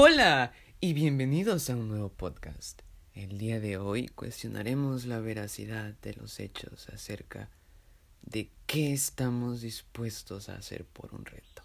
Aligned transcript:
Hola 0.00 0.52
y 0.78 0.92
bienvenidos 0.92 1.68
a 1.68 1.74
un 1.74 1.88
nuevo 1.88 2.08
podcast. 2.08 2.82
El 3.14 3.36
día 3.36 3.58
de 3.58 3.78
hoy 3.78 4.06
cuestionaremos 4.06 5.06
la 5.06 5.18
veracidad 5.18 5.92
de 6.02 6.14
los 6.14 6.38
hechos 6.38 6.88
acerca 6.90 7.50
de 8.22 8.48
qué 8.66 8.92
estamos 8.92 9.60
dispuestos 9.60 10.48
a 10.48 10.54
hacer 10.54 10.84
por 10.84 11.12
un 11.16 11.24
reto. 11.24 11.64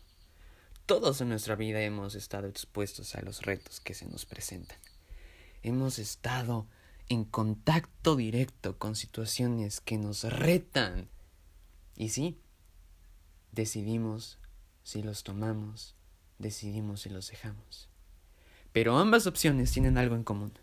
Todos 0.88 1.22
en 1.22 1.30
nuestra 1.30 1.56
vida 1.56 1.84
hemos 1.84 2.16
estado 2.16 2.48
expuestos 2.48 3.14
a 3.14 3.22
los 3.22 3.44
retos 3.44 3.80
que 3.80 3.94
se 3.94 4.08
nos 4.08 4.26
presentan. 4.26 4.80
Hemos 5.62 6.00
estado 6.00 6.66
en 7.10 7.26
contacto 7.26 8.16
directo 8.16 8.80
con 8.80 8.96
situaciones 8.96 9.80
que 9.80 10.00
nos 10.00 10.24
retan. 10.24 11.08
Y 11.96 12.10
sí, 12.10 12.40
decidimos 13.52 14.40
si 14.82 15.04
los 15.04 15.22
tomamos, 15.22 15.94
decidimos 16.40 17.02
si 17.02 17.10
los 17.10 17.30
dejamos. 17.30 17.93
Pero 18.74 18.98
ambas 18.98 19.28
opciones 19.28 19.72
tienen 19.72 19.98
algo 19.98 20.16
en 20.16 20.24
común. 20.24 20.54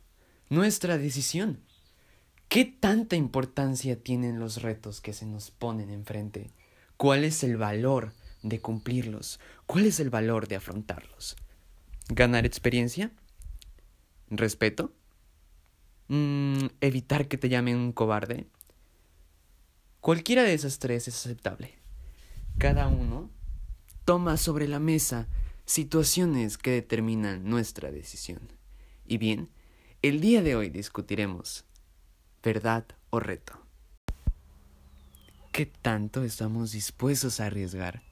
Nuestra 0.49 0.99
decisión. 0.99 1.61
¿Qué 2.49 2.65
tanta 2.65 3.15
importancia 3.15 4.03
tienen 4.03 4.41
los 4.41 4.61
retos 4.61 5.01
que 5.01 5.13
se 5.13 5.25
nos 5.25 5.53
ponen 5.53 5.91
enfrente? 5.91 6.51
¿Cuál 6.97 7.23
es 7.25 7.45
el 7.45 7.57
valor 7.57 8.13
de 8.43 8.61
cumplirlos? 8.61 9.39
¿Cuál 9.67 9.87
es 9.87 10.01
el 10.01 10.11
valor 10.11 10.49
de 10.49 10.57
afrontarlos? 10.57 11.37
¿Ganar 12.09 12.45
experiencia? 12.45 13.13
¿Respeto? 14.29 14.93
Mm, 16.09 16.67
¿Evitar 16.81 17.29
que 17.29 17.39
te 17.39 17.49
llamen 17.49 17.77
un 17.77 17.93
cobarde? 17.93 18.49
Cualquiera 20.01 20.43
de 20.43 20.55
esas 20.55 20.81
tres 20.81 21.07
es 21.07 21.15
aceptable. 21.15 21.79
Cada 22.59 22.89
uno 22.89 23.31
toma 24.05 24.37
sobre 24.37 24.67
la 24.67 24.81
mesa 24.81 25.29
situaciones 25.71 26.59
que 26.59 26.73
determinan 26.73 27.49
nuestra 27.49 27.93
decisión. 27.93 28.41
Y 29.07 29.19
bien, 29.19 29.51
el 30.03 30.21
día 30.21 30.43
de 30.43 30.57
hoy 30.57 30.69
discutiremos 30.69 31.65
verdad 32.43 32.85
o 33.11 33.21
reto. 33.21 33.53
¿Qué 35.53 35.67
tanto 35.67 36.25
estamos 36.25 36.73
dispuestos 36.73 37.39
a 37.39 37.47
arriesgar? 37.47 38.03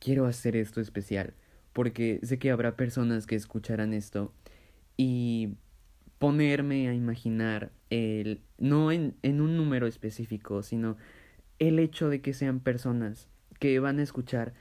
Quiero 0.00 0.26
hacer 0.26 0.56
esto 0.56 0.80
especial 0.80 1.34
porque 1.72 2.18
sé 2.24 2.40
que 2.40 2.50
habrá 2.50 2.74
personas 2.74 3.24
que 3.24 3.36
escucharán 3.36 3.94
esto 3.94 4.32
y 4.96 5.50
ponerme 6.18 6.88
a 6.88 6.94
imaginar 6.94 7.70
el 7.90 8.40
no 8.58 8.90
en, 8.90 9.14
en 9.22 9.40
un 9.40 9.56
número 9.56 9.86
específico, 9.86 10.64
sino 10.64 10.96
el 11.60 11.78
hecho 11.78 12.08
de 12.08 12.20
que 12.20 12.34
sean 12.34 12.58
personas 12.58 13.28
que 13.60 13.78
van 13.78 14.00
a 14.00 14.02
escuchar 14.02 14.52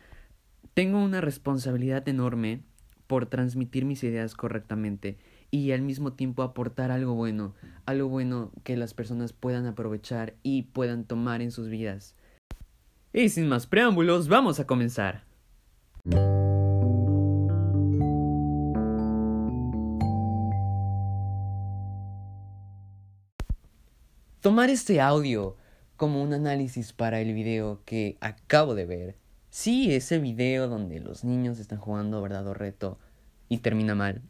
tengo 0.78 1.04
una 1.04 1.22
responsabilidad 1.22 2.08
enorme 2.08 2.62
por 3.08 3.26
transmitir 3.26 3.84
mis 3.84 4.04
ideas 4.04 4.36
correctamente 4.36 5.18
y 5.50 5.72
al 5.72 5.82
mismo 5.82 6.14
tiempo 6.14 6.44
aportar 6.44 6.92
algo 6.92 7.16
bueno, 7.16 7.56
algo 7.88 8.10
bueno 8.10 8.52
que 8.64 8.78
las 8.78 8.94
personas 8.94 9.34
puedan 9.34 9.66
aprovechar 9.66 10.36
y 10.44 10.62
puedan 10.74 11.04
tomar 11.04 11.42
en 11.42 11.50
sus 11.50 11.68
vidas. 11.68 12.16
Y 13.12 13.30
sin 13.30 13.48
más 13.48 13.66
preámbulos, 13.66 14.28
vamos 14.28 14.60
a 14.60 14.68
comenzar. 14.68 15.24
Tomar 24.42 24.70
este 24.70 25.02
audio 25.02 25.58
como 25.96 26.22
un 26.22 26.34
análisis 26.34 26.94
para 26.94 27.20
el 27.20 27.34
video 27.34 27.82
que 27.84 28.20
acabo 28.22 28.76
de 28.76 28.86
ver 28.86 29.27
Sí, 29.60 29.92
ese 29.96 30.20
video 30.20 30.68
donde 30.68 31.00
los 31.00 31.24
niños 31.24 31.58
están 31.58 31.80
jugando 31.80 32.22
verdad 32.22 32.46
o 32.46 32.54
reto 32.54 33.00
y 33.50 33.58
termina 33.58 33.96
mal. 33.96 34.22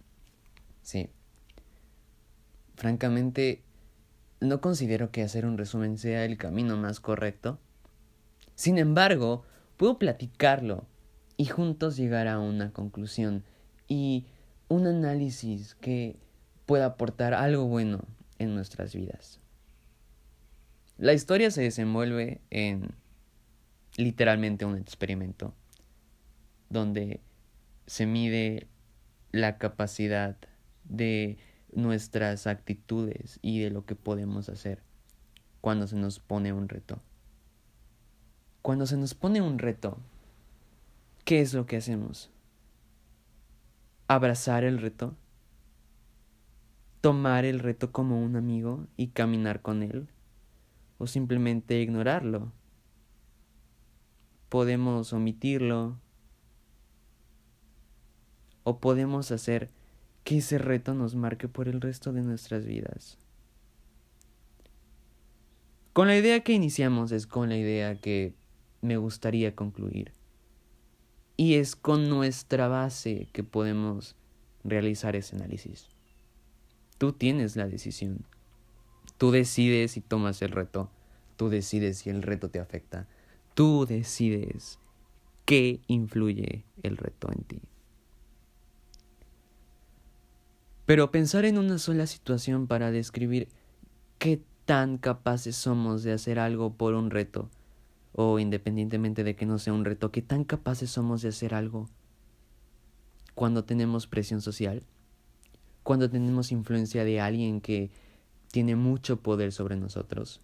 Sí. 0.84 1.10
Francamente, 2.76 3.62
no 4.40 4.62
considero 4.62 5.12
que 5.12 5.24
hacer 5.24 5.46
un 5.46 5.58
resumen 5.58 5.98
sea 5.98 6.24
el 6.24 6.38
camino 6.38 6.78
más 6.78 7.02
correcto. 7.02 7.60
Sin 8.56 8.78
embargo, 8.78 9.44
puedo 9.76 10.00
platicarlo 10.00 10.86
y 11.36 11.44
juntos 11.48 11.98
llegar 11.98 12.30
a 12.30 12.40
una 12.40 12.72
conclusión 12.72 13.44
y 13.90 14.28
un 14.70 14.88
análisis 14.88 15.76
que 15.76 16.16
pueda 16.66 16.86
aportar 16.86 17.34
algo 17.34 17.66
bueno 17.66 18.06
en 18.40 18.56
nuestras 18.56 18.96
vidas. 18.96 19.42
La 20.98 21.12
historia 21.12 21.52
se 21.52 21.64
desenvuelve 21.64 22.40
en 22.50 22.96
literalmente 23.98 24.64
un 24.64 24.78
experimento 24.78 25.54
donde 26.70 27.20
se 27.88 28.06
mide 28.06 28.68
la 29.32 29.58
capacidad 29.58 30.38
de 30.86 31.38
nuestras 31.74 32.48
actitudes 32.48 33.40
y 33.42 33.60
de 33.60 33.72
lo 33.72 33.86
que 33.86 33.96
podemos 33.96 34.50
hacer 34.50 34.84
cuando 35.62 35.88
se 35.88 35.96
nos 35.96 36.20
pone 36.20 36.54
un 36.54 36.70
reto. 36.70 37.02
Cuando 38.62 38.86
se 38.86 38.98
nos 38.98 39.14
pone 39.16 39.42
un 39.42 39.60
reto, 39.60 39.98
¿qué 41.26 41.42
es 41.42 41.54
lo 41.54 41.66
que 41.66 41.78
hacemos? 41.78 42.30
¿Abrazar 44.08 44.64
el 44.64 44.80
reto? 44.80 45.16
¿Tomar 47.02 47.46
el 47.46 47.60
reto 47.60 47.92
como 47.92 48.22
un 48.22 48.36
amigo 48.36 48.88
y 48.96 49.08
caminar 49.08 49.62
con 49.62 49.84
él? 49.84 50.08
¿O 50.98 51.08
simplemente 51.08 51.82
ignorarlo 51.82 52.52
podemos 54.50 55.14
omitirlo 55.14 56.00
o 58.64 58.80
podemos 58.80 59.32
hacer 59.32 59.70
que 60.24 60.40
ese 60.40 60.58
reto 60.58 60.94
nos 60.94 61.16
marque 61.16 61.48
por 61.48 61.68
el 61.68 61.80
resto 61.80 62.12
de 62.12 62.22
nuestras 62.22 62.66
vidas. 62.66 63.18
Con 65.94 66.08
la 66.08 66.18
idea 66.18 66.42
que 66.42 66.54
iniciamos 66.54 67.12
es 67.12 67.26
con 67.26 67.50
la 67.50 67.58
idea 67.58 68.00
que 68.00 68.36
me 68.82 68.98
gustaría 68.98 69.56
concluir. 69.56 70.12
Y 71.38 71.56
es 71.56 71.76
con 71.76 72.10
nuestra 72.10 72.68
base 72.68 73.30
que 73.32 73.44
podemos 73.44 74.16
realizar 74.64 75.16
ese 75.16 75.36
análisis. 75.36 75.88
Tú 76.98 77.14
tienes 77.14 77.56
la 77.56 77.68
decisión. 77.68 78.26
Tú 79.18 79.32
decides 79.32 79.92
si 79.92 80.02
tomas 80.02 80.42
el 80.42 80.52
reto. 80.52 80.92
Tú 81.36 81.50
decides 81.50 82.00
si 82.00 82.10
el 82.10 82.22
reto 82.22 82.50
te 82.50 82.60
afecta. 82.60 83.08
Tú 83.58 83.88
decides 83.88 84.78
qué 85.46 85.82
influye 85.88 86.64
el 86.84 86.96
reto 86.96 87.32
en 87.32 87.44
ti. 87.44 87.60
Pero 90.86 91.10
pensar 91.10 91.44
en 91.44 91.58
una 91.58 91.80
sola 91.80 92.06
situación 92.06 92.68
para 92.68 92.92
describir 92.92 93.50
qué 94.20 94.44
tan 94.66 95.00
capaces 95.00 95.56
somos 95.56 96.04
de 96.04 96.12
hacer 96.12 96.38
algo 96.38 96.76
por 96.76 96.94
un 96.94 97.10
reto, 97.10 97.50
o 98.12 98.38
independientemente 98.38 99.24
de 99.24 99.36
que 99.36 99.48
no 99.48 99.58
sea 99.58 99.74
un 99.74 99.86
reto, 99.86 100.12
qué 100.12 100.22
tan 100.22 100.44
capaces 100.44 100.92
somos 100.92 101.24
de 101.24 101.30
hacer 101.30 101.56
algo 101.56 101.90
cuando 103.34 103.64
tenemos 103.64 104.06
presión 104.06 104.40
social, 104.40 104.84
cuando 105.82 106.12
tenemos 106.12 106.52
influencia 106.52 107.04
de 107.04 107.22
alguien 107.22 107.62
que 107.62 107.90
tiene 108.52 108.76
mucho 108.76 109.24
poder 109.24 109.52
sobre 109.52 109.78
nosotros, 109.78 110.42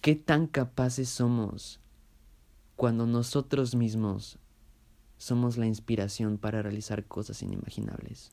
¿Qué 0.00 0.14
tan 0.14 0.46
capaces 0.46 1.08
somos 1.08 1.80
cuando 2.76 3.04
nosotros 3.04 3.74
mismos 3.74 4.38
somos 5.16 5.56
la 5.56 5.66
inspiración 5.66 6.38
para 6.38 6.62
realizar 6.62 7.04
cosas 7.04 7.42
inimaginables? 7.42 8.30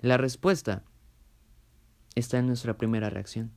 La 0.00 0.18
respuesta 0.18 0.84
está 2.14 2.38
en 2.38 2.46
nuestra 2.46 2.76
primera 2.76 3.10
reacción. 3.10 3.50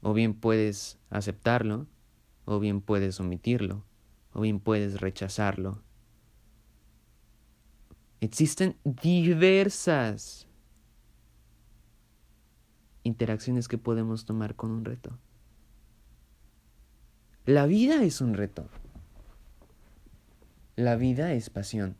O 0.00 0.14
bien 0.14 0.32
puedes 0.32 0.98
aceptarlo, 1.10 1.86
o 2.46 2.58
bien 2.58 2.80
puedes 2.80 3.20
omitirlo, 3.20 3.84
o 4.32 4.40
bien 4.40 4.60
puedes 4.60 4.98
rechazarlo, 4.98 5.82
Existen 8.20 8.76
diversas 8.84 10.48
interacciones 13.04 13.68
que 13.68 13.78
podemos 13.78 14.24
tomar 14.24 14.56
con 14.56 14.70
un 14.70 14.84
reto. 14.84 15.18
La 17.46 17.66
vida 17.66 18.02
es 18.02 18.20
un 18.20 18.34
reto. 18.34 18.68
La 20.76 20.96
vida 20.96 21.32
es 21.32 21.48
pasión. 21.48 21.96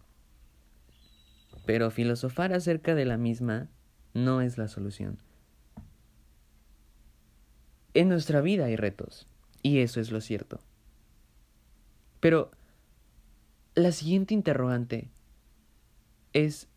Pero 1.66 1.90
filosofar 1.90 2.52
acerca 2.52 2.94
de 2.94 3.04
la 3.04 3.16
misma 3.16 3.68
no 4.12 4.40
es 4.40 4.58
la 4.58 4.68
solución. 4.68 5.18
En 7.94 8.08
nuestra 8.08 8.40
vida 8.40 8.66
hay 8.66 8.76
retos, 8.76 9.26
y 9.62 9.80
eso 9.80 10.00
es 10.00 10.10
lo 10.10 10.20
cierto. 10.20 10.60
Pero 12.20 12.50
la 13.74 13.92
siguiente 13.92 14.34
interrogante 14.34 15.10
es 16.32 16.69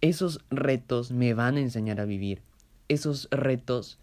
esos 0.00 0.44
retos 0.50 1.12
me 1.12 1.34
van 1.34 1.56
a 1.56 1.60
enseñar 1.60 2.00
a 2.00 2.06
vivir. 2.06 2.42
Esos 2.88 3.28
retos 3.30 3.98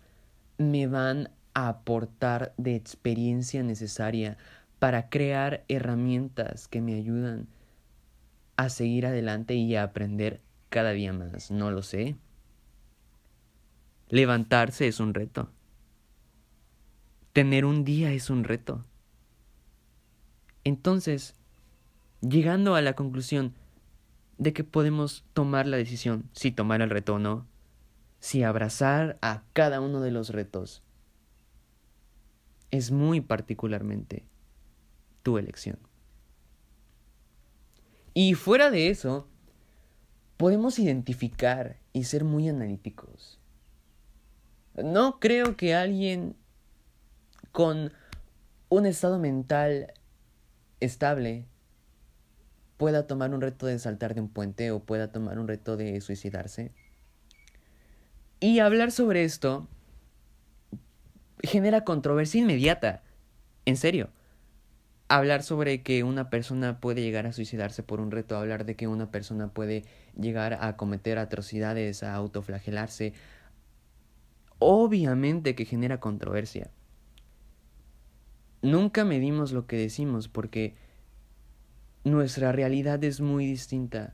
me 0.58 0.88
van 0.88 1.32
a 1.54 1.70
aportar 1.70 2.54
de 2.58 2.76
experiencia 2.76 3.64
necesaria 3.64 4.38
para 4.80 5.10
crear 5.10 5.64
herramientas 5.68 6.68
que 6.68 6.82
me 6.82 6.94
ayudan 6.94 7.48
a 8.58 8.70
seguir 8.70 9.08
adelante 9.08 9.56
y 9.56 9.76
a 9.76 9.84
aprender 9.84 10.42
cada 10.70 10.92
día 10.92 11.14
más. 11.14 11.50
No 11.50 11.72
lo 11.72 11.82
sé. 11.82 12.16
Levantarse 14.10 14.88
es 14.88 15.00
un 15.00 15.14
reto. 15.14 15.50
Tener 17.34 17.66
un 17.66 17.84
día 17.84 18.12
es 18.12 18.30
un 18.30 18.44
reto. 18.44 18.84
Entonces, 20.64 21.36
llegando 22.22 22.76
a 22.76 22.82
la 22.82 22.94
conclusión 22.94 23.54
de 24.38 24.54
que 24.54 24.64
podemos 24.64 25.26
tomar 25.34 25.68
la 25.68 25.78
decisión 25.78 26.30
si 26.34 26.52
tomar 26.52 26.82
el 26.82 26.90
reto 26.90 27.16
o 27.16 27.20
no, 27.20 27.48
si 28.20 28.44
abrazar 28.44 29.18
a 29.22 29.44
cada 29.54 29.82
uno 29.82 30.02
de 30.02 30.12
los 30.12 30.30
retos, 30.30 30.84
es 32.72 32.92
muy 32.92 33.22
particularmente 33.22 34.26
tu 35.24 35.38
elección. 35.38 35.80
Y 38.14 38.34
fuera 38.34 38.72
de 38.72 38.90
eso, 38.90 39.28
podemos 40.38 40.80
identificar 40.80 41.78
y 41.94 42.06
ser 42.06 42.24
muy 42.24 42.50
analíticos. 42.50 43.40
No 44.76 45.20
creo 45.20 45.56
que 45.56 45.76
alguien 45.76 46.36
con 47.52 47.92
un 48.70 48.86
estado 48.86 49.20
mental 49.20 49.94
estable 50.80 51.46
pueda 52.78 53.08
tomar 53.08 53.34
un 53.34 53.42
reto 53.42 53.66
de 53.66 53.80
saltar 53.80 54.14
de 54.14 54.22
un 54.22 54.30
puente 54.30 54.72
o 54.72 54.80
pueda 54.80 55.12
tomar 55.12 55.40
un 55.40 55.48
reto 55.48 55.76
de 55.78 56.00
suicidarse. 56.02 56.72
Y 58.40 58.60
hablar 58.60 58.92
sobre 58.92 59.24
esto 59.24 59.68
genera 61.42 61.84
controversia 61.84 62.42
inmediata. 62.42 63.04
En 63.66 63.78
serio. 63.78 64.10
Hablar 65.10 65.42
sobre 65.42 65.84
que 65.84 66.04
una 66.04 66.30
persona 66.30 66.82
puede 66.82 67.02
llegar 67.02 67.26
a 67.28 67.32
suicidarse 67.32 67.82
por 67.82 68.02
un 68.02 68.12
reto, 68.12 68.36
hablar 68.36 68.66
de 68.66 68.76
que 68.76 68.88
una 68.88 69.10
persona 69.10 69.48
puede 69.48 69.86
llegar 70.20 70.58
a 70.60 70.76
cometer 70.76 71.18
atrocidades, 71.18 72.04
a 72.04 72.14
autoflagelarse, 72.14 73.14
obviamente 74.60 75.56
que 75.56 75.64
genera 75.64 76.02
controversia. 76.02 76.72
Nunca 78.62 79.06
medimos 79.06 79.54
lo 79.54 79.66
que 79.66 79.78
decimos 79.78 80.28
porque 80.28 80.76
nuestra 82.08 82.52
realidad 82.52 83.04
es 83.04 83.22
muy 83.22 83.46
distinta 83.46 84.14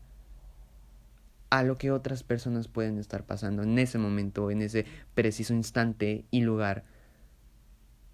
a 1.50 1.63
lo 1.63 1.78
que 1.78 1.92
otras 1.92 2.24
personas 2.24 2.68
pueden 2.68 2.98
estar 2.98 3.25
pasando 3.25 3.62
en 3.62 3.78
ese 3.78 4.00
momento, 4.00 4.50
en 4.50 4.62
ese 4.62 4.86
preciso 5.13 5.54
instante 5.54 6.25
y 6.31 6.42
lugar. 6.42 6.84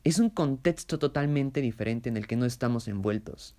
Es 0.04 0.20
un 0.20 0.30
contexto 0.30 1.00
totalmente 1.00 1.62
diferente 1.62 2.10
en 2.10 2.18
el 2.18 2.28
que 2.28 2.36
no 2.36 2.46
estamos 2.46 2.88
envueltos, 2.88 3.56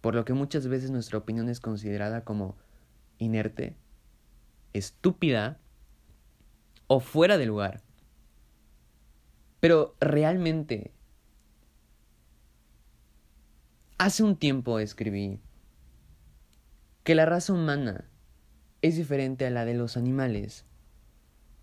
por 0.00 0.14
lo 0.14 0.24
que 0.24 0.32
muchas 0.32 0.66
veces 0.66 0.90
nuestra 0.90 1.18
opinión 1.18 1.48
es 1.48 1.60
considerada 1.60 2.24
como 2.24 2.56
inerte, 3.18 3.76
estúpida 4.72 5.58
o 6.86 7.00
fuera 7.00 7.36
de 7.36 7.46
lugar. 7.46 7.82
Pero 9.60 9.94
realmente 10.00 10.90
Hace 13.98 14.22
un 14.22 14.36
tiempo 14.36 14.78
escribí 14.78 15.38
que 17.04 17.14
la 17.14 17.26
raza 17.26 17.52
humana 17.52 18.04
es 18.80 18.96
diferente 18.96 19.46
a 19.46 19.50
la 19.50 19.64
de 19.64 19.74
los 19.74 19.96
animales 19.96 20.64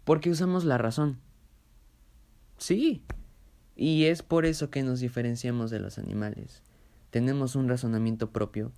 porque 0.05 0.29
usamos 0.29 0.65
la 0.65 0.77
razón. 0.77 1.19
Sí, 2.57 3.03
y 3.75 4.05
es 4.05 4.23
por 4.23 4.45
eso 4.45 4.69
que 4.69 4.83
nos 4.83 4.99
diferenciamos 4.99 5.69
de 5.69 5.79
los 5.79 5.99
animales. 5.99 6.63
Tenemos 7.11 7.55
un 7.55 7.69
razonamiento 7.69 8.31
propio, 8.31 8.71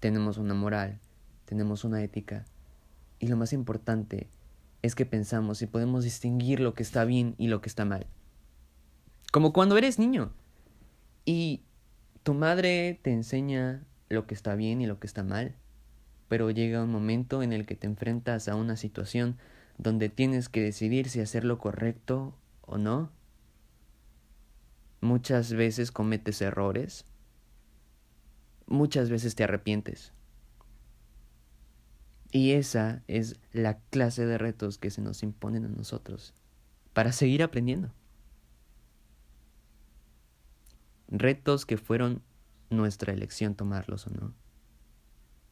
tenemos 0.00 0.38
una 0.38 0.54
moral, 0.54 1.00
tenemos 1.46 1.84
una 1.84 2.02
ética, 2.02 2.44
y 3.18 3.28
lo 3.28 3.36
más 3.36 3.52
importante 3.52 4.28
es 4.82 4.94
que 4.94 5.06
pensamos 5.06 5.62
y 5.62 5.66
podemos 5.66 6.04
distinguir 6.04 6.60
lo 6.60 6.74
que 6.74 6.82
está 6.82 7.04
bien 7.04 7.34
y 7.38 7.46
lo 7.46 7.60
que 7.60 7.68
está 7.68 7.84
mal. 7.84 8.06
Como 9.30 9.52
cuando 9.52 9.78
eres 9.78 9.98
niño. 9.98 10.32
Y 11.24 11.62
tu 12.22 12.34
madre 12.34 13.00
te 13.02 13.12
enseña 13.12 13.84
lo 14.08 14.26
que 14.26 14.34
está 14.34 14.54
bien 14.54 14.80
y 14.80 14.86
lo 14.86 15.00
que 15.00 15.06
está 15.06 15.22
mal, 15.22 15.56
pero 16.28 16.50
llega 16.50 16.84
un 16.84 16.90
momento 16.90 17.42
en 17.42 17.52
el 17.52 17.66
que 17.66 17.76
te 17.76 17.86
enfrentas 17.86 18.48
a 18.48 18.54
una 18.54 18.76
situación 18.76 19.38
donde 19.78 20.08
tienes 20.08 20.48
que 20.48 20.60
decidir 20.60 21.08
si 21.08 21.20
hacer 21.20 21.44
lo 21.44 21.58
correcto 21.58 22.36
o 22.62 22.78
no. 22.78 23.10
Muchas 25.00 25.52
veces 25.52 25.90
cometes 25.90 26.40
errores, 26.40 27.04
muchas 28.66 29.10
veces 29.10 29.34
te 29.34 29.44
arrepientes. 29.44 30.12
Y 32.30 32.52
esa 32.52 33.02
es 33.08 33.36
la 33.52 33.78
clase 33.90 34.24
de 34.24 34.38
retos 34.38 34.78
que 34.78 34.90
se 34.90 35.02
nos 35.02 35.22
imponen 35.22 35.66
a 35.66 35.68
nosotros 35.68 36.34
para 36.94 37.12
seguir 37.12 37.42
aprendiendo. 37.42 37.92
Retos 41.12 41.66
que 41.66 41.76
fueron 41.76 42.22
nuestra 42.70 43.12
elección 43.12 43.54
tomarlos 43.54 44.06
o 44.06 44.10
no, 44.10 44.34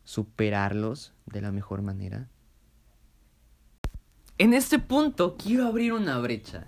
superarlos 0.04 1.12
de 1.26 1.42
la 1.42 1.52
mejor 1.52 1.82
manera. 1.82 2.28
En 4.38 4.54
este 4.54 4.78
punto 4.78 5.36
quiero 5.36 5.66
abrir 5.66 5.92
una 5.92 6.18
brecha, 6.18 6.66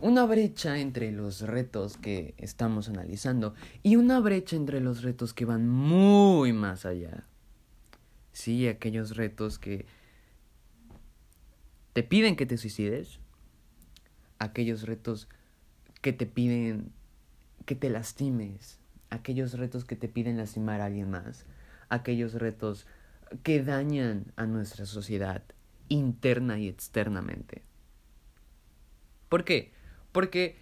una 0.00 0.24
brecha 0.24 0.78
entre 0.78 1.10
los 1.10 1.40
retos 1.40 1.96
que 1.96 2.34
estamos 2.38 2.88
analizando 2.88 3.54
y 3.82 3.96
una 3.96 4.20
brecha 4.20 4.54
entre 4.54 4.80
los 4.80 5.02
retos 5.02 5.34
que 5.34 5.44
van 5.44 5.68
muy 5.68 6.52
más 6.52 6.86
allá. 6.86 7.26
Sí, 8.32 8.68
aquellos 8.68 9.16
retos 9.16 9.58
que 9.58 9.84
te 11.92 12.04
piden 12.04 12.36
que 12.36 12.46
te 12.46 12.56
suicides, 12.56 13.18
aquellos 14.38 14.82
retos 14.82 15.28
que 16.00 16.12
te 16.12 16.26
piden 16.26 16.92
que 17.68 17.74
te 17.74 17.90
lastimes, 17.90 18.78
aquellos 19.10 19.52
retos 19.52 19.84
que 19.84 19.94
te 19.94 20.08
piden 20.08 20.38
lastimar 20.38 20.80
a 20.80 20.86
alguien 20.86 21.10
más, 21.10 21.44
aquellos 21.90 22.32
retos 22.32 22.86
que 23.42 23.62
dañan 23.62 24.32
a 24.36 24.46
nuestra 24.46 24.86
sociedad 24.86 25.42
interna 25.90 26.58
y 26.58 26.66
externamente. 26.66 27.60
¿Por 29.28 29.44
qué? 29.44 29.74
Porque 30.12 30.56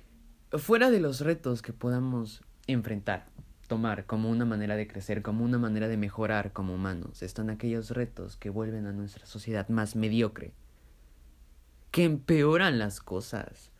fuera 0.50 0.90
de 0.90 0.98
los 0.98 1.20
retos 1.20 1.62
que 1.62 1.72
podamos 1.72 2.42
enfrentar, 2.66 3.28
tomar 3.68 4.06
como 4.06 4.28
una 4.28 4.44
manera 4.44 4.74
de 4.74 4.88
crecer, 4.88 5.22
como 5.22 5.44
una 5.44 5.58
manera 5.58 5.86
de 5.86 5.96
mejorar 5.96 6.52
como 6.52 6.74
humanos, 6.74 7.22
están 7.22 7.50
aquellos 7.50 7.92
retos 7.92 8.36
que 8.36 8.50
vuelven 8.50 8.84
a 8.84 8.92
nuestra 8.92 9.26
sociedad 9.26 9.68
más 9.68 9.94
mediocre, 9.94 10.54
que 11.92 12.02
empeoran 12.02 12.80
las 12.80 12.98
cosas, 12.98 13.70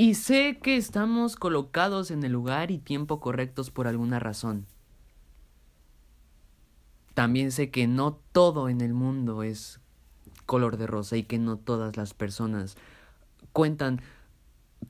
y 0.00 0.14
sé 0.14 0.56
que 0.62 0.78
estamos 0.78 1.36
colocados 1.36 2.10
en 2.10 2.24
el 2.24 2.32
lugar 2.32 2.70
y 2.70 2.78
tiempo 2.78 3.20
correctos 3.20 3.70
por 3.70 3.86
alguna 3.86 4.18
razón. 4.18 4.64
También 7.12 7.52
sé 7.52 7.70
que 7.70 7.86
no 7.86 8.18
todo 8.32 8.70
en 8.70 8.80
el 8.80 8.94
mundo 8.94 9.42
es 9.42 9.78
color 10.46 10.78
de 10.78 10.86
rosa 10.86 11.18
y 11.18 11.24
que 11.24 11.38
no 11.38 11.58
todas 11.58 11.98
las 11.98 12.14
personas 12.14 12.78
cuentan 13.52 14.00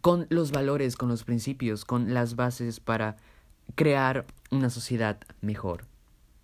con 0.00 0.28
los 0.30 0.52
valores, 0.52 0.94
con 0.94 1.08
los 1.08 1.24
principios, 1.24 1.84
con 1.84 2.14
las 2.14 2.36
bases 2.36 2.78
para 2.78 3.16
crear 3.74 4.26
una 4.52 4.70
sociedad 4.70 5.18
mejor. 5.40 5.86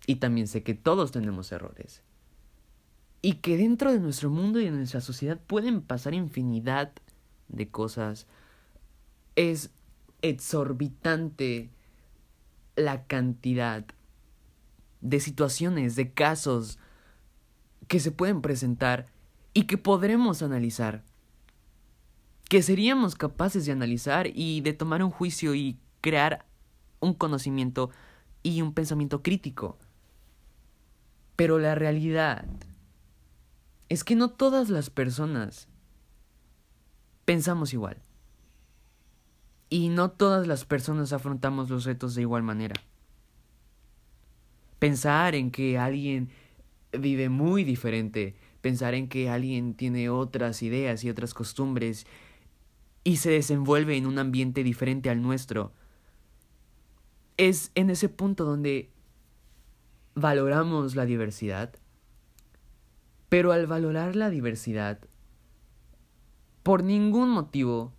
Y 0.07 0.15
también 0.17 0.49
sé 0.49 0.63
que 0.63 0.73
todos 0.73 1.13
tenemos 1.13 1.53
errores. 1.53 2.01
Y 3.21 3.35
que 3.35 3.55
dentro 3.55 3.93
de 3.93 4.01
nuestro 4.01 4.29
mundo 4.29 4.59
y 4.59 4.65
de 4.65 4.71
nuestra 4.71 4.99
sociedad 4.99 5.39
pueden 5.39 5.79
pasar 5.79 6.13
infinidad 6.13 6.91
de 7.47 7.69
cosas 7.69 8.27
es 9.37 9.69
exorbitante 10.23 11.69
la 12.75 13.05
cantidad 13.05 13.85
de 14.99 15.19
situaciones, 15.19 15.95
de 15.95 16.11
casos 16.11 16.79
que 17.87 17.99
se 17.99 18.11
pueden 18.11 18.41
presentar 18.41 19.07
y 19.53 19.63
que 19.63 19.77
podremos 19.77 20.41
analizar, 20.41 21.03
que 22.49 22.63
seríamos 22.63 23.15
capaces 23.15 23.65
de 23.65 23.71
analizar 23.71 24.27
y 24.33 24.61
de 24.61 24.73
tomar 24.73 25.03
un 25.03 25.11
juicio 25.11 25.53
y 25.55 25.79
crear 26.01 26.45
un 26.99 27.13
conocimiento 27.13 27.91
y 28.41 28.61
un 28.63 28.73
pensamiento 28.73 29.21
crítico. 29.21 29.77
Pero 31.35 31.59
la 31.59 31.75
realidad 31.75 32.45
es 33.87 34.03
que 34.03 34.15
no 34.15 34.31
todas 34.31 34.69
las 34.69 34.89
personas 34.89 35.67
pensamos 37.25 37.71
igual. 37.73 38.01
Y 39.69 39.89
no 39.89 40.11
todas 40.11 40.47
las 40.47 40.65
personas 40.65 41.13
afrontamos 41.13 41.69
los 41.69 41.85
retos 41.85 42.15
de 42.15 42.21
igual 42.21 42.43
manera. 42.43 42.75
Pensar 44.79 45.35
en 45.35 45.51
que 45.51 45.77
alguien 45.77 46.29
vive 46.91 47.29
muy 47.29 47.63
diferente, 47.63 48.35
pensar 48.61 48.93
en 48.93 49.09
que 49.09 49.29
alguien 49.29 49.73
tiene 49.73 50.09
otras 50.09 50.61
ideas 50.63 51.03
y 51.03 51.09
otras 51.09 51.33
costumbres 51.33 52.05
y 53.03 53.17
se 53.17 53.31
desenvuelve 53.31 53.97
en 53.97 54.05
un 54.05 54.19
ambiente 54.19 54.63
diferente 54.63 55.09
al 55.09 55.21
nuestro, 55.21 55.73
es 57.37 57.71
en 57.75 57.89
ese 57.89 58.09
punto 58.09 58.43
donde 58.43 58.91
valoramos 60.15 60.95
la 60.95 61.05
diversidad, 61.05 61.73
pero 63.29 63.51
al 63.51 63.67
valorar 63.67 64.15
la 64.15 64.29
diversidad, 64.29 64.99
por 66.63 66.83
ningún 66.83 67.29
motivo 67.29 67.93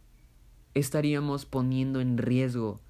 estaríamos 0.74 1.46
poniendo 1.46 2.00
en 2.00 2.18
riesgo 2.18 2.80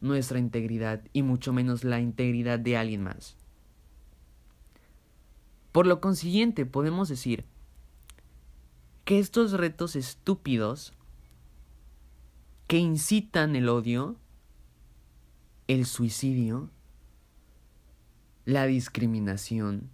nuestra 0.00 0.38
integridad 0.38 1.02
y 1.12 1.22
mucho 1.22 1.52
menos 1.52 1.84
la 1.84 2.00
integridad 2.00 2.58
de 2.58 2.76
alguien 2.76 3.02
más. 3.02 3.36
Por 5.72 5.86
lo 5.86 6.00
consiguiente, 6.00 6.66
podemos 6.66 7.08
decir 7.08 7.44
que 9.04 9.18
estos 9.18 9.52
retos 9.52 9.96
estúpidos 9.96 10.92
que 12.66 12.78
incitan 12.78 13.56
el 13.56 13.68
odio, 13.68 14.16
el 15.66 15.86
suicidio, 15.86 16.70
la 18.44 18.66
discriminación, 18.66 19.90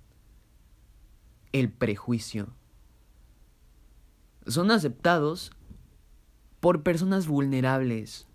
el 1.53 1.71
prejuicio, 1.71 2.49
son 4.47 4.71
aceptados 4.71 5.53
por 6.65 6.83
personas 6.83 7.27
vulnerables 7.27 8.27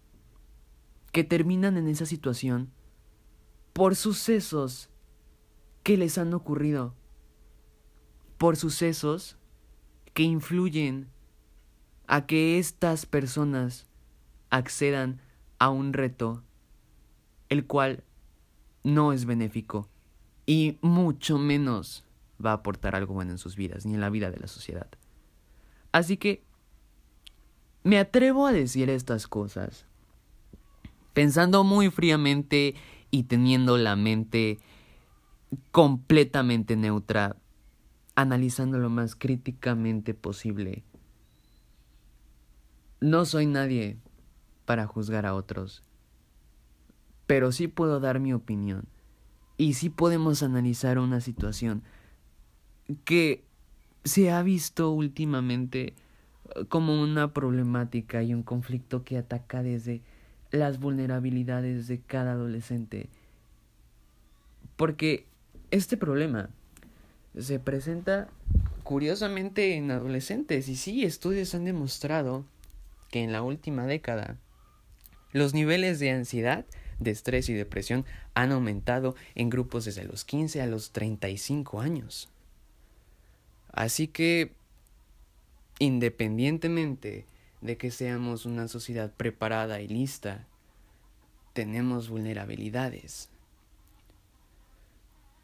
que 1.11 1.23
terminan 1.23 1.77
en 1.77 1.87
esa 1.87 2.05
situación 2.05 2.69
por 3.73 3.95
sucesos 3.95 4.91
que 5.81 5.97
les 5.97 6.19
han 6.19 6.35
ocurrido, 6.35 6.93
por 8.37 8.55
sucesos 8.55 9.35
que 10.13 10.21
influyen 10.21 11.07
a 12.05 12.27
que 12.27 12.59
estas 12.59 13.07
personas 13.07 13.87
accedan 14.51 15.21
a 15.57 15.71
un 15.71 15.91
reto 15.91 16.43
el 17.49 17.65
cual 17.65 18.03
no 18.83 19.11
es 19.11 19.25
benéfico 19.25 19.89
y 20.45 20.77
mucho 20.81 21.39
menos 21.39 22.05
va 22.45 22.51
a 22.51 22.57
aportar 22.61 22.93
algo 22.93 23.15
bueno 23.15 23.31
en 23.31 23.39
sus 23.39 23.55
vidas 23.55 23.87
ni 23.87 23.95
en 23.95 24.01
la 24.01 24.11
vida 24.11 24.29
de 24.29 24.37
la 24.37 24.47
sociedad. 24.47 24.87
Así 25.91 26.17
que 26.17 26.43
me 27.83 27.97
atrevo 27.99 28.45
a 28.45 28.51
decir 28.51 28.89
estas 28.89 29.27
cosas 29.27 29.85
pensando 31.13 31.63
muy 31.63 31.89
fríamente 31.89 32.75
y 33.11 33.23
teniendo 33.23 33.77
la 33.77 33.95
mente 33.95 34.59
completamente 35.71 36.75
neutra, 36.75 37.35
analizando 38.15 38.77
lo 38.79 38.89
más 38.89 39.15
críticamente 39.15 40.13
posible. 40.13 40.83
No 43.01 43.25
soy 43.25 43.47
nadie 43.47 43.97
para 44.65 44.85
juzgar 44.85 45.25
a 45.25 45.33
otros, 45.33 45.83
pero 47.27 47.51
sí 47.51 47.67
puedo 47.67 47.99
dar 47.99 48.19
mi 48.19 48.33
opinión 48.33 48.87
y 49.57 49.73
sí 49.73 49.89
podemos 49.89 50.43
analizar 50.43 50.99
una 50.99 51.19
situación 51.19 51.83
que 53.03 53.43
se 54.03 54.31
ha 54.31 54.41
visto 54.41 54.91
últimamente 54.91 55.95
como 56.67 57.01
una 57.01 57.33
problemática 57.33 58.23
y 58.23 58.33
un 58.33 58.43
conflicto 58.43 59.03
que 59.03 59.17
ataca 59.17 59.63
desde 59.63 60.01
las 60.51 60.79
vulnerabilidades 60.79 61.87
de 61.87 61.99
cada 61.99 62.33
adolescente. 62.33 63.07
Porque 64.75 65.25
este 65.71 65.97
problema 65.97 66.49
se 67.37 67.59
presenta 67.59 68.29
curiosamente 68.83 69.75
en 69.75 69.91
adolescentes 69.91 70.67
y 70.67 70.75
sí, 70.75 71.03
estudios 71.03 71.53
han 71.53 71.65
demostrado 71.65 72.45
que 73.11 73.23
en 73.23 73.31
la 73.31 73.41
última 73.41 73.85
década 73.85 74.37
los 75.31 75.53
niveles 75.53 75.99
de 75.99 76.11
ansiedad, 76.11 76.65
de 76.99 77.11
estrés 77.11 77.49
y 77.49 77.53
depresión 77.53 78.05
han 78.33 78.51
aumentado 78.51 79.15
en 79.35 79.49
grupos 79.49 79.85
desde 79.85 80.03
los 80.03 80.25
15 80.25 80.61
a 80.61 80.67
los 80.67 80.91
35 80.91 81.81
años. 81.81 82.29
Así 83.71 84.07
que, 84.07 84.51
independientemente 85.79 87.25
de 87.61 87.77
que 87.77 87.91
seamos 87.91 88.45
una 88.45 88.67
sociedad 88.67 89.11
preparada 89.13 89.81
y 89.81 89.87
lista, 89.87 90.45
tenemos 91.53 92.09
vulnerabilidades. 92.09 93.29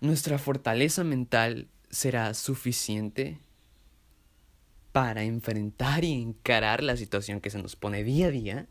¿Nuestra 0.02 0.38
fortaleza 0.38 1.04
mental 1.04 1.68
será 1.90 2.34
suficiente 2.34 3.40
para 4.92 5.24
enfrentar 5.24 6.04
y 6.04 6.14
encarar 6.14 6.84
la 6.84 6.96
situación 6.96 7.42
que 7.42 7.50
se 7.50 7.62
nos 7.62 7.76
pone 7.76 8.04
día 8.04 8.28
a 8.28 8.32
día? 8.32 8.68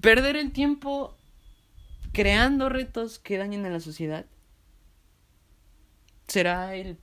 ¿Perder 0.00 0.36
el 0.36 0.52
tiempo 0.52 1.16
creando 2.12 2.68
retos 2.68 3.18
que 3.18 3.38
dañen 3.38 3.66
a 3.66 3.70
la 3.70 3.80
sociedad? 3.80 4.26
¿Será 6.26 6.74
el 6.74 6.98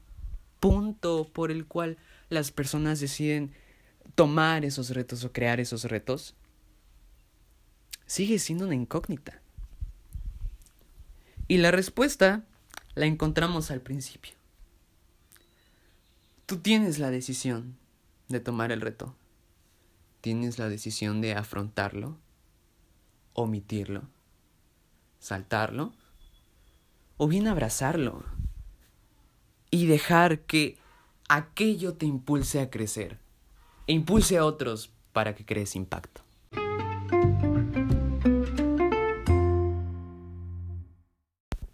punto 0.59 1.29
por 1.31 1.51
el 1.51 1.65
cual 1.65 1.97
las 2.29 2.51
personas 2.51 3.00
deciden 3.00 3.53
tomar 4.15 4.65
esos 4.65 4.89
retos 4.91 5.24
o 5.24 5.31
crear 5.31 5.59
esos 5.59 5.85
retos, 5.85 6.35
sigue 8.05 8.39
siendo 8.39 8.65
una 8.65 8.75
incógnita. 8.75 9.41
Y 11.47 11.57
la 11.57 11.71
respuesta 11.71 12.43
la 12.95 13.05
encontramos 13.05 13.71
al 13.71 13.81
principio. 13.81 14.33
Tú 16.45 16.57
tienes 16.57 17.00
la 17.00 17.09
decisión 17.09 17.77
de 18.29 18.39
tomar 18.39 18.71
el 18.71 18.81
reto. 18.81 19.15
Tienes 20.21 20.57
la 20.57 20.69
decisión 20.69 21.21
de 21.21 21.33
afrontarlo, 21.33 22.17
omitirlo, 23.33 24.03
saltarlo, 25.19 25.93
o 27.17 27.27
bien 27.27 27.47
abrazarlo 27.47 28.24
y 29.75 29.86
dejar 29.88 30.39
que 30.41 30.77
aquello 31.27 31.96
te 31.96 32.05
impulse 32.05 32.62
a 32.62 32.70
crecer 32.70 33.20
e 33.88 33.94
impulse 33.94 34.38
a 34.38 34.46
otros 34.46 34.91
para 35.12 35.36
que 35.36 35.46
crees 35.46 35.75
impacto. 35.75 36.22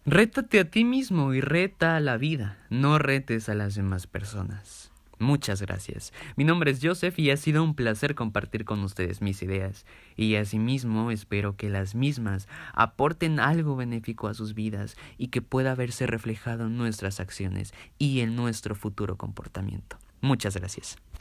Rétate 0.03 0.59
a 0.59 0.69
ti 0.69 0.83
mismo 0.83 1.33
y 1.33 1.41
reta 1.41 1.95
a 1.95 1.99
la 1.99 2.17
vida, 2.17 2.57
no 2.69 2.97
retes 2.97 3.49
a 3.49 3.53
las 3.53 3.75
demás 3.75 4.07
personas. 4.07 4.91
Muchas 5.21 5.61
gracias. 5.61 6.13
Mi 6.35 6.43
nombre 6.43 6.71
es 6.71 6.79
Joseph 6.81 7.19
y 7.19 7.29
ha 7.29 7.37
sido 7.37 7.63
un 7.63 7.75
placer 7.75 8.15
compartir 8.15 8.65
con 8.65 8.83
ustedes 8.83 9.21
mis 9.21 9.43
ideas 9.43 9.85
y 10.17 10.33
asimismo 10.33 11.11
espero 11.11 11.55
que 11.55 11.69
las 11.69 11.93
mismas 11.93 12.47
aporten 12.73 13.39
algo 13.39 13.75
benéfico 13.75 14.27
a 14.27 14.33
sus 14.33 14.55
vidas 14.55 14.97
y 15.19 15.27
que 15.27 15.43
pueda 15.43 15.75
verse 15.75 16.07
reflejado 16.07 16.65
en 16.65 16.77
nuestras 16.77 17.19
acciones 17.19 17.71
y 17.99 18.21
en 18.21 18.35
nuestro 18.35 18.73
futuro 18.73 19.15
comportamiento. 19.15 19.99
Muchas 20.21 20.57
gracias. 20.57 20.97